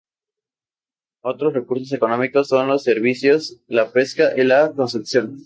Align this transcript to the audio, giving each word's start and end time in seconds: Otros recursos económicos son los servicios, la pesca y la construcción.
Otros 1.23 1.53
recursos 1.53 1.93
económicos 1.93 2.47
son 2.47 2.67
los 2.69 2.81
servicios, 2.81 3.59
la 3.67 3.91
pesca 3.91 4.31
y 4.35 4.41
la 4.43 4.71
construcción. 4.73 5.37